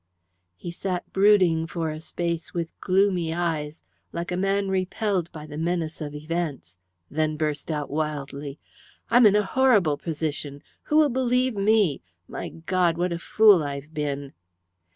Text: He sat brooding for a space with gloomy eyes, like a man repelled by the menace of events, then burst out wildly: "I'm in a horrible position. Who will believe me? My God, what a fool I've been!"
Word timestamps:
He 0.57 0.71
sat 0.71 1.13
brooding 1.13 1.67
for 1.67 1.91
a 1.91 1.99
space 1.99 2.55
with 2.55 2.71
gloomy 2.81 3.35
eyes, 3.35 3.83
like 4.11 4.31
a 4.31 4.35
man 4.35 4.67
repelled 4.69 5.31
by 5.31 5.45
the 5.45 5.59
menace 5.59 6.01
of 6.01 6.15
events, 6.15 6.75
then 7.11 7.37
burst 7.37 7.69
out 7.69 7.91
wildly: 7.91 8.57
"I'm 9.11 9.27
in 9.27 9.35
a 9.35 9.45
horrible 9.45 9.97
position. 9.97 10.63
Who 10.85 10.97
will 10.97 11.09
believe 11.09 11.55
me? 11.55 12.01
My 12.27 12.49
God, 12.49 12.97
what 12.97 13.13
a 13.13 13.19
fool 13.19 13.61
I've 13.63 13.93
been!" 13.93 14.33